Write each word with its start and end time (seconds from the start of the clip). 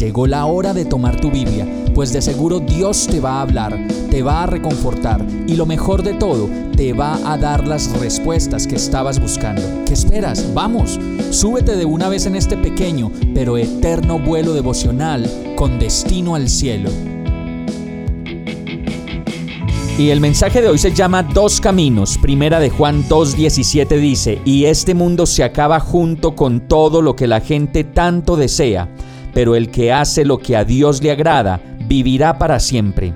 Llegó 0.00 0.26
la 0.26 0.46
hora 0.46 0.72
de 0.72 0.86
tomar 0.86 1.20
tu 1.20 1.30
Biblia, 1.30 1.66
pues 1.94 2.10
de 2.14 2.22
seguro 2.22 2.58
Dios 2.58 3.06
te 3.06 3.20
va 3.20 3.32
a 3.32 3.42
hablar, 3.42 3.78
te 4.10 4.22
va 4.22 4.44
a 4.44 4.46
reconfortar 4.46 5.22
y 5.46 5.56
lo 5.56 5.66
mejor 5.66 6.02
de 6.02 6.14
todo, 6.14 6.48
te 6.74 6.94
va 6.94 7.18
a 7.30 7.36
dar 7.36 7.68
las 7.68 7.92
respuestas 8.00 8.66
que 8.66 8.76
estabas 8.76 9.20
buscando. 9.20 9.60
¿Qué 9.84 9.92
esperas? 9.92 10.54
Vamos, 10.54 10.98
súbete 11.28 11.76
de 11.76 11.84
una 11.84 12.08
vez 12.08 12.24
en 12.24 12.34
este 12.34 12.56
pequeño 12.56 13.12
pero 13.34 13.58
eterno 13.58 14.18
vuelo 14.18 14.54
devocional 14.54 15.30
con 15.54 15.78
destino 15.78 16.34
al 16.34 16.48
cielo. 16.48 16.88
Y 19.98 20.08
el 20.08 20.20
mensaje 20.20 20.62
de 20.62 20.68
hoy 20.68 20.78
se 20.78 20.94
llama 20.94 21.22
Dos 21.22 21.60
Caminos. 21.60 22.16
Primera 22.16 22.58
de 22.58 22.70
Juan 22.70 23.06
2.17 23.06 24.00
dice, 24.00 24.40
y 24.46 24.64
este 24.64 24.94
mundo 24.94 25.26
se 25.26 25.44
acaba 25.44 25.78
junto 25.78 26.34
con 26.34 26.60
todo 26.68 27.02
lo 27.02 27.16
que 27.16 27.26
la 27.26 27.42
gente 27.42 27.84
tanto 27.84 28.36
desea 28.36 28.88
pero 29.32 29.54
el 29.54 29.70
que 29.70 29.92
hace 29.92 30.24
lo 30.24 30.38
que 30.38 30.56
a 30.56 30.64
Dios 30.64 31.02
le 31.02 31.10
agrada 31.10 31.60
vivirá 31.86 32.38
para 32.38 32.60
siempre. 32.60 33.12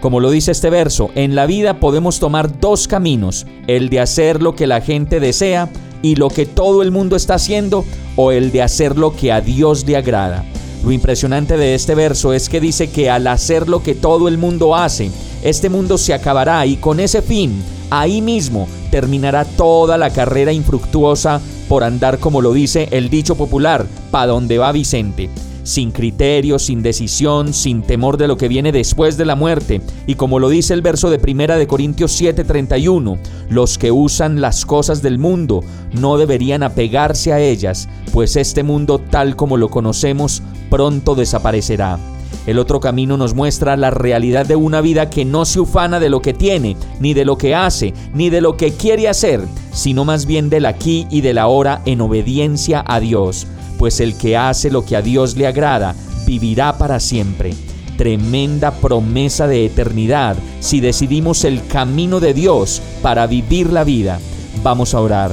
Como 0.00 0.20
lo 0.20 0.30
dice 0.30 0.52
este 0.52 0.70
verso, 0.70 1.10
en 1.16 1.34
la 1.34 1.46
vida 1.46 1.80
podemos 1.80 2.20
tomar 2.20 2.60
dos 2.60 2.86
caminos, 2.86 3.46
el 3.66 3.88
de 3.88 4.00
hacer 4.00 4.40
lo 4.42 4.54
que 4.54 4.68
la 4.68 4.80
gente 4.80 5.18
desea 5.18 5.68
y 6.02 6.14
lo 6.14 6.28
que 6.28 6.46
todo 6.46 6.82
el 6.82 6.92
mundo 6.92 7.16
está 7.16 7.34
haciendo, 7.34 7.84
o 8.14 8.30
el 8.30 8.52
de 8.52 8.62
hacer 8.62 8.96
lo 8.96 9.16
que 9.16 9.32
a 9.32 9.40
Dios 9.40 9.84
le 9.86 9.96
agrada. 9.96 10.44
Lo 10.84 10.92
impresionante 10.92 11.56
de 11.56 11.74
este 11.74 11.96
verso 11.96 12.32
es 12.32 12.48
que 12.48 12.60
dice 12.60 12.90
que 12.90 13.10
al 13.10 13.26
hacer 13.26 13.68
lo 13.68 13.82
que 13.82 13.96
todo 13.96 14.28
el 14.28 14.38
mundo 14.38 14.76
hace, 14.76 15.10
este 15.42 15.68
mundo 15.68 15.98
se 15.98 16.14
acabará 16.14 16.64
y 16.66 16.76
con 16.76 17.00
ese 17.00 17.20
fin, 17.20 17.60
ahí 17.90 18.22
mismo, 18.22 18.68
terminará 18.92 19.44
toda 19.44 19.98
la 19.98 20.10
carrera 20.10 20.52
infructuosa 20.52 21.40
por 21.68 21.82
andar 21.82 22.18
como 22.18 22.40
lo 22.40 22.52
dice 22.52 22.88
el 22.92 23.10
dicho 23.10 23.34
popular, 23.34 23.84
pa' 24.12 24.26
donde 24.26 24.58
va 24.58 24.70
Vicente 24.70 25.28
sin 25.68 25.90
criterio, 25.90 26.58
sin 26.58 26.82
decisión, 26.82 27.52
sin 27.52 27.82
temor 27.82 28.16
de 28.16 28.26
lo 28.26 28.38
que 28.38 28.48
viene 28.48 28.72
después 28.72 29.18
de 29.18 29.26
la 29.26 29.36
muerte. 29.36 29.82
Y 30.06 30.14
como 30.14 30.38
lo 30.38 30.48
dice 30.48 30.72
el 30.72 30.80
verso 30.80 31.10
de 31.10 31.18
Primera 31.18 31.56
de 31.56 31.66
Corintios 31.66 32.18
7:31, 32.18 33.18
los 33.50 33.76
que 33.76 33.92
usan 33.92 34.40
las 34.40 34.64
cosas 34.64 35.02
del 35.02 35.18
mundo 35.18 35.62
no 35.92 36.16
deberían 36.16 36.62
apegarse 36.62 37.34
a 37.34 37.40
ellas, 37.40 37.86
pues 38.12 38.36
este 38.36 38.62
mundo 38.62 38.98
tal 38.98 39.36
como 39.36 39.58
lo 39.58 39.68
conocemos 39.68 40.42
pronto 40.70 41.14
desaparecerá. 41.14 41.98
El 42.46 42.58
otro 42.58 42.80
camino 42.80 43.18
nos 43.18 43.34
muestra 43.34 43.76
la 43.76 43.90
realidad 43.90 44.46
de 44.46 44.56
una 44.56 44.80
vida 44.80 45.10
que 45.10 45.26
no 45.26 45.44
se 45.44 45.60
ufana 45.60 46.00
de 46.00 46.08
lo 46.08 46.22
que 46.22 46.32
tiene, 46.32 46.78
ni 46.98 47.12
de 47.12 47.26
lo 47.26 47.36
que 47.36 47.54
hace, 47.54 47.92
ni 48.14 48.30
de 48.30 48.40
lo 48.40 48.56
que 48.56 48.72
quiere 48.72 49.06
hacer, 49.06 49.42
sino 49.70 50.06
más 50.06 50.24
bien 50.24 50.48
del 50.48 50.64
aquí 50.64 51.06
y 51.10 51.20
del 51.20 51.36
ahora 51.36 51.82
en 51.84 52.00
obediencia 52.00 52.82
a 52.86 53.00
Dios 53.00 53.46
pues 53.78 54.00
el 54.00 54.16
que 54.16 54.36
hace 54.36 54.70
lo 54.70 54.84
que 54.84 54.96
a 54.96 55.02
Dios 55.02 55.36
le 55.36 55.46
agrada 55.46 55.94
vivirá 56.26 56.76
para 56.76 57.00
siempre. 57.00 57.54
Tremenda 57.96 58.70
promesa 58.72 59.46
de 59.46 59.64
eternidad 59.64 60.36
si 60.60 60.80
decidimos 60.80 61.44
el 61.44 61.66
camino 61.66 62.20
de 62.20 62.34
Dios 62.34 62.82
para 63.02 63.26
vivir 63.26 63.72
la 63.72 63.84
vida. 63.84 64.20
Vamos 64.62 64.94
a 64.94 65.00
orar. 65.00 65.32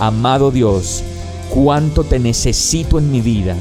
Amado 0.00 0.50
Dios, 0.50 1.04
cuánto 1.50 2.02
te 2.04 2.18
necesito 2.18 2.98
en 2.98 3.10
mi 3.10 3.20
vida. 3.20 3.56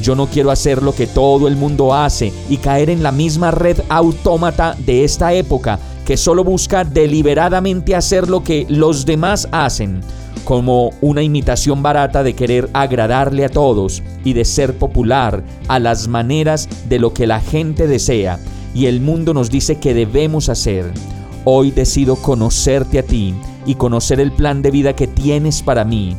Yo 0.00 0.14
no 0.14 0.26
quiero 0.26 0.50
hacer 0.50 0.82
lo 0.82 0.94
que 0.94 1.06
todo 1.06 1.48
el 1.48 1.56
mundo 1.56 1.94
hace 1.94 2.32
y 2.48 2.56
caer 2.56 2.90
en 2.90 3.02
la 3.02 3.12
misma 3.12 3.50
red 3.50 3.80
autómata 3.88 4.76
de 4.78 5.04
esta 5.04 5.32
época 5.32 5.78
que 6.06 6.16
solo 6.16 6.44
busca 6.44 6.84
deliberadamente 6.84 7.94
hacer 7.94 8.28
lo 8.28 8.42
que 8.42 8.66
los 8.68 9.06
demás 9.06 9.48
hacen 9.52 10.00
como 10.44 10.90
una 11.00 11.22
imitación 11.22 11.82
barata 11.82 12.22
de 12.22 12.34
querer 12.34 12.68
agradarle 12.72 13.44
a 13.44 13.48
todos 13.48 14.02
y 14.24 14.32
de 14.32 14.44
ser 14.44 14.76
popular 14.76 15.44
a 15.68 15.78
las 15.78 16.08
maneras 16.08 16.68
de 16.88 16.98
lo 16.98 17.14
que 17.14 17.26
la 17.26 17.40
gente 17.40 17.86
desea 17.86 18.38
y 18.74 18.86
el 18.86 19.00
mundo 19.00 19.34
nos 19.34 19.50
dice 19.50 19.76
que 19.76 19.94
debemos 19.94 20.48
hacer. 20.48 20.92
Hoy 21.44 21.70
decido 21.70 22.16
conocerte 22.16 22.98
a 22.98 23.02
ti 23.02 23.34
y 23.66 23.74
conocer 23.74 24.20
el 24.20 24.32
plan 24.32 24.62
de 24.62 24.70
vida 24.70 24.94
que 24.94 25.06
tienes 25.06 25.62
para 25.62 25.84
mí. 25.84 26.16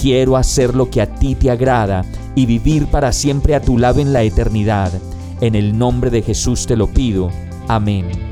Quiero 0.00 0.36
hacer 0.36 0.74
lo 0.74 0.90
que 0.90 1.00
a 1.00 1.06
ti 1.06 1.34
te 1.34 1.50
agrada 1.50 2.04
y 2.34 2.46
vivir 2.46 2.86
para 2.86 3.12
siempre 3.12 3.54
a 3.54 3.60
tu 3.60 3.78
lado 3.78 4.00
en 4.00 4.12
la 4.12 4.22
eternidad. 4.22 4.92
En 5.40 5.54
el 5.54 5.76
nombre 5.76 6.10
de 6.10 6.22
Jesús 6.22 6.66
te 6.66 6.76
lo 6.76 6.88
pido. 6.88 7.30
Amén. 7.68 8.31